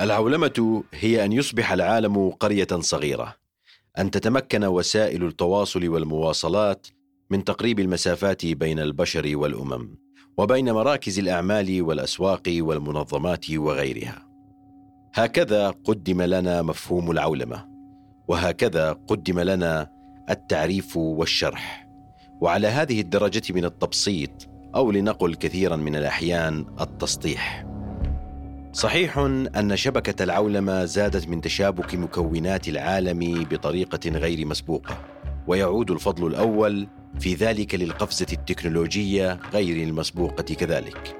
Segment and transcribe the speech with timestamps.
[0.00, 3.36] العولمة هي أن يصبح العالم قرية صغيرة
[3.98, 6.86] أن تتمكن وسائل التواصل والمواصلات
[7.30, 9.96] من تقريب المسافات بين البشر والأمم
[10.38, 14.26] وبين مراكز الأعمال والأسواق والمنظمات وغيرها.
[15.14, 17.68] هكذا قدم لنا مفهوم العولمة
[18.28, 19.90] وهكذا قدم لنا
[20.30, 21.88] التعريف والشرح.
[22.40, 27.69] وعلى هذه الدرجة من التبسيط أو لنقل كثيرا من الأحيان التسطيح
[28.72, 34.98] صحيح أن شبكة العولمة زادت من تشابك مكونات العالم بطريقة غير مسبوقة
[35.46, 36.88] ويعود الفضل الأول
[37.20, 41.16] في ذلك للقفزة التكنولوجية غير المسبوقة كذلك.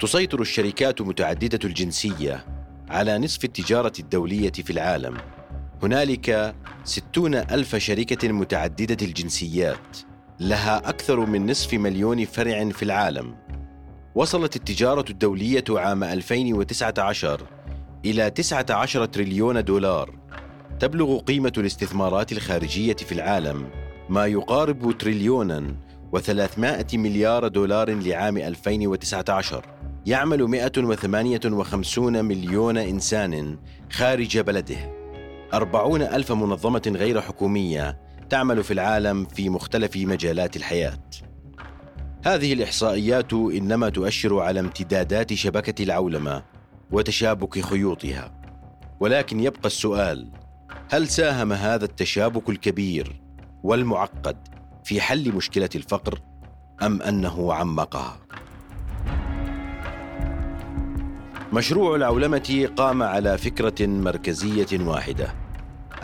[0.00, 2.44] تسيطر الشركات متعددة الجنسية
[2.88, 5.16] على نصف التجارة الدولية في العالم.
[5.82, 9.96] هنالك ستون ألف شركة متعددة الجنسيات
[10.40, 13.34] لها أكثر من نصف مليون فرع في العالم.
[14.14, 17.46] وصلت التجارة الدولية عام 2019
[18.04, 20.14] إلى 19 تريليون دولار.
[20.80, 23.68] تبلغ قيمة الاستثمارات الخارجية في العالم
[24.08, 25.74] ما يقارب تريليونا
[26.16, 29.66] و300 مليار دولار لعام 2019
[30.06, 33.58] يعمل 158 مليون إنسان
[33.90, 34.92] خارج بلده.
[35.54, 40.98] أربعون ألف منظمة غير حكومية تعمل في العالم في مختلف مجالات الحياة.
[42.24, 46.42] هذه الإحصائيات إنما تؤشر على امتدادات شبكة العولمة
[46.90, 48.32] وتشابك خيوطها
[49.00, 50.28] ولكن يبقى السؤال
[50.90, 53.20] هل ساهم هذا التشابك الكبير
[53.62, 54.36] والمعقد
[54.84, 56.18] في حل مشكلة الفقر
[56.82, 58.18] أم أنه عمقها؟
[61.52, 65.34] مشروع العولمة قام على فكرة مركزية واحدة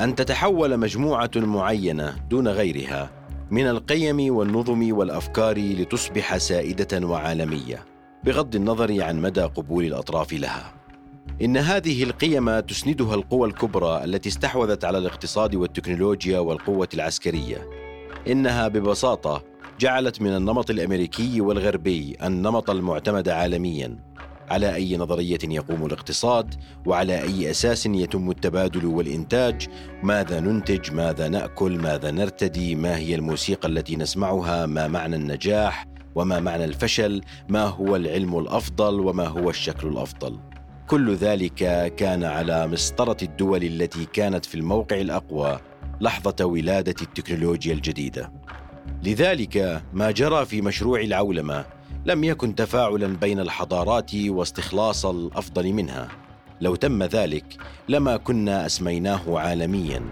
[0.00, 3.17] أن تتحول مجموعة معينة دون غيرها
[3.50, 7.84] من القيم والنظم والأفكار لتصبح سائدة وعالمية
[8.24, 10.74] بغض النظر عن مدى قبول الأطراف لها.
[11.42, 17.68] إن هذه القيم تسندها القوى الكبرى التي استحوذت على الاقتصاد والتكنولوجيا والقوة العسكرية.
[18.28, 19.44] إنها ببساطة
[19.80, 24.07] جعلت من النمط الأمريكي والغربي النمط المعتمد عالميا.
[24.50, 26.54] على أي نظرية يقوم الاقتصاد
[26.86, 29.66] وعلى أي أساس يتم التبادل والإنتاج
[30.02, 36.40] ماذا ننتج ماذا نأكل ماذا نرتدي ما هي الموسيقى التي نسمعها ما معنى النجاح وما
[36.40, 40.38] معنى الفشل ما هو العلم الأفضل وما هو الشكل الأفضل.
[40.86, 45.60] كل ذلك كان على مسطرة الدول التي كانت في الموقع الأقوى
[46.00, 48.37] لحظة ولادة التكنولوجيا الجديدة.
[49.02, 51.64] لذلك ما جرى في مشروع العولمة
[52.06, 56.08] لم يكن تفاعلا بين الحضارات واستخلاص الأفضل منها.
[56.60, 57.44] لو تم ذلك
[57.88, 60.02] لما كنا أسميناه عالميا.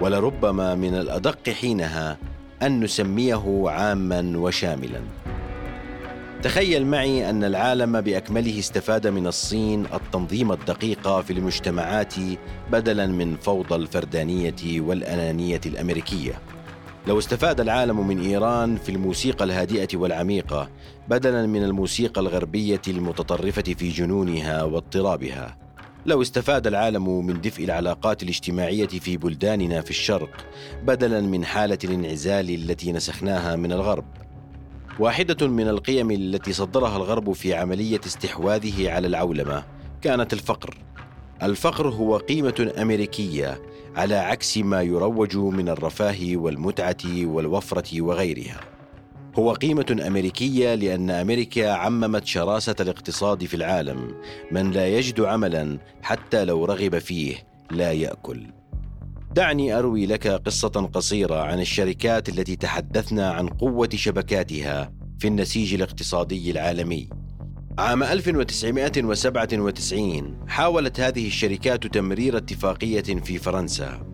[0.00, 2.18] ولربما من الأدق حينها
[2.62, 5.00] أن نسميه عاما وشاملا.
[6.42, 12.14] تخيل معي أن العالم بأكمله استفاد من الصين التنظيم الدقيق في المجتمعات
[12.72, 16.40] بدلا من فوضى الفردانية والأنانية الأمريكية.
[17.10, 20.70] لو استفاد العالم من إيران في الموسيقى الهادئة والعميقة
[21.08, 25.56] بدلا من الموسيقى الغربية المتطرفة في جنونها واضطرابها.
[26.06, 30.30] لو استفاد العالم من دفء العلاقات الاجتماعية في بلداننا في الشرق
[30.82, 34.04] بدلا من حالة الانعزال التي نسخناها من الغرب.
[34.98, 39.64] واحدة من القيم التي صدرها الغرب في عملية استحواذه على العولمة
[40.02, 40.78] كانت الفقر.
[41.42, 48.60] الفقر هو قيمة أمريكية على عكس ما يروج من الرفاه والمتعة والوفرة وغيرها.
[49.38, 54.14] هو قيمة أمريكية لأن أمريكا عممت شراسة الاقتصاد في العالم
[54.50, 57.34] من لا يجد عملا حتى لو رغب فيه
[57.70, 58.46] لا يأكل.
[59.34, 66.50] دعني أروي لك قصة قصيرة عن الشركات التي تحدثنا عن قوة شبكاتها في النسيج الاقتصادي
[66.50, 67.08] العالمي.
[67.80, 74.06] عام 1997 حاولت هذه الشركات تمرير اتفاقية في فرنسا.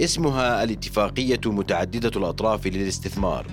[0.00, 3.46] اسمها الاتفاقية متعددة الأطراف للاستثمار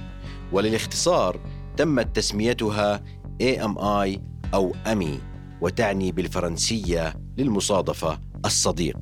[0.51, 1.39] وللاختصار
[1.77, 3.03] تمت تسميتها
[3.43, 4.19] AMI
[4.53, 5.19] أو أمي
[5.61, 8.99] وتعني بالفرنسية للمصادفة الصديق.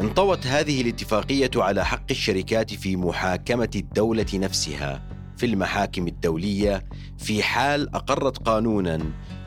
[0.00, 6.84] انطوت هذه الاتفاقية على حق الشركات في محاكمة الدولة نفسها في المحاكم الدولية
[7.18, 9.00] في حال أقرت قانونا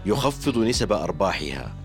[0.06, 1.76] يخفض نسب أرباحها.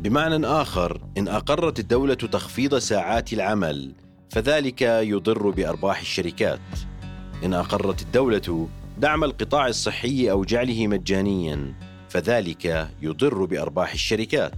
[0.00, 3.92] بمعنى آخر إن أقرت الدولة تخفيض ساعات العمل
[4.30, 6.60] فذلك يضر بأرباح الشركات.
[7.44, 8.68] إن أقرت الدولة
[8.98, 11.74] دعم القطاع الصحي أو جعله مجانيا
[12.08, 14.52] فذلك يضر بأرباح الشركات.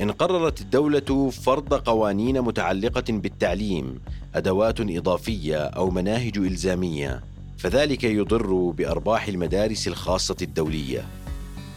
[0.00, 4.00] إن قررت الدولة فرض قوانين متعلقة بالتعليم
[4.34, 7.24] أدوات إضافية أو مناهج إلزامية
[7.58, 11.04] فذلك يضر بأرباح المدارس الخاصة الدولية.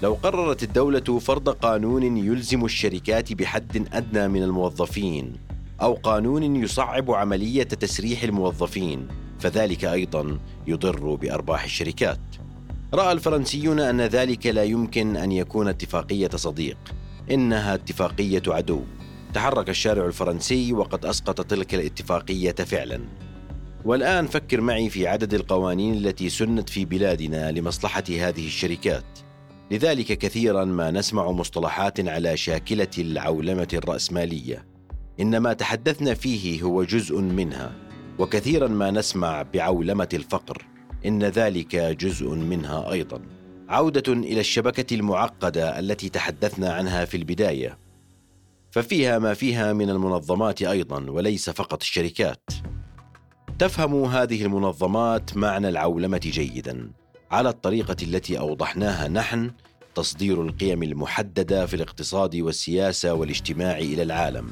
[0.04, 5.34] لو قررت الدولة فرض قانون يلزم الشركات بحد أدنى من الموظفين
[5.81, 9.07] أو قانون يصعب عملية تسريح الموظفين
[9.40, 12.19] فذلك أيضا يضر بأرباح الشركات.
[12.94, 16.78] رأى الفرنسيون أن ذلك لا يمكن أن يكون اتفاقية صديق
[17.31, 18.81] إنها اتفاقية عدو.
[19.34, 23.01] تحرك الشارع الفرنسي وقد أسقط تلك الاتفاقية فعلا.
[23.86, 29.28] والآن فكر معي في عدد القوانين التي سنت في بلادنا لمصلحة هذه الشركات.
[29.71, 34.66] لذلك كثيرا ما نسمع مصطلحات على شاكلة العولمة الرأسمالية.
[35.19, 37.71] إن ما تحدثنا فيه هو جزء منها
[38.19, 40.66] وكثيرا ما نسمع بعولمة الفقر
[41.06, 43.21] إن ذلك جزء منها أيضا.
[43.69, 47.77] عودة إلى الشبكة المعقدة التي تحدثنا عنها في البداية.
[48.72, 52.44] ففيها ما فيها من المنظمات أيضا وليس فقط الشركات.
[53.60, 56.92] تفهم هذه المنظمات معنى العولمة جيدا.
[57.31, 59.51] على الطريقة التي أوضحناها نحن
[59.95, 64.51] تصدير القيم المحددة في الاقتصاد والسياسة والاجتماع إلى العالم.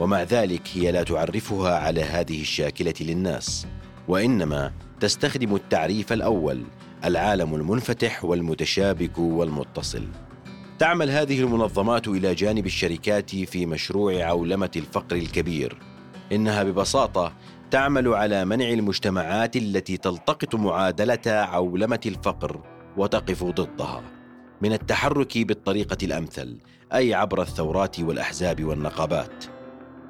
[0.00, 3.66] ومع ذلك هي لا تعرفها على هذه الشاكلة للناس.
[4.08, 6.62] وإنما تستخدم التعريف الأول
[7.04, 10.08] العالم المنفتح والمتشابك والمتصل.
[10.78, 15.78] تعمل هذه المنظمات إلى جانب الشركات في مشروع عولمة الفقر الكبير.
[16.32, 17.32] إنها ببساطة
[17.70, 22.60] تعمل على منع المجتمعات التي تلتقط معادلة عولمة الفقر
[22.96, 24.02] وتقف ضدها.
[24.62, 26.58] من التحرك بالطريقة الأمثل
[26.94, 29.44] أي عبر الثورات والأحزاب والنقابات.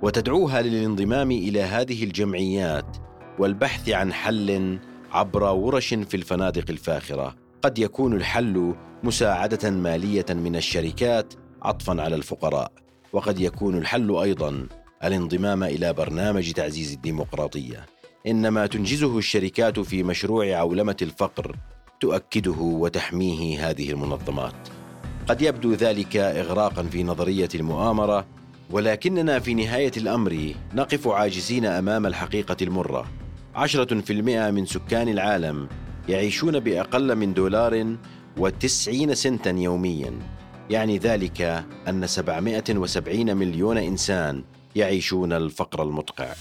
[0.03, 2.97] وتدعوها للانضمام إلى هذه الجمعيات
[3.39, 4.79] والبحث عن حل
[5.13, 7.35] عبر ورش في الفنادق الفاخرة.
[7.63, 12.73] قد يكون الحل مساعدة مالية من الشركات عطفا على الفقراء.
[13.13, 14.67] وقد يكون الحل أيضا
[15.05, 17.87] الانضمام إلى برنامج تعزيز الديمقراطية.
[18.27, 21.57] إنما تنجزه الشركات في مشروع عولمة الفقر
[22.01, 24.55] تؤكده وتحميه هذه المنظمات.
[25.29, 28.27] قد يبدو ذلك اغراقا في نظرية المؤامرة
[28.71, 33.07] ولكننا في نهاية الأمر نقف عاجزين أمام الحقيقة المرة.
[33.55, 35.69] عشرة في المئة من سكان العالم
[36.09, 37.97] يعيشون بأقل من دولار
[38.37, 40.13] وتسعين سنتا يوميا.
[40.71, 44.45] يعني ذلك أن 770 مليون إنسان
[44.77, 46.35] يعيشون الفقر المدقع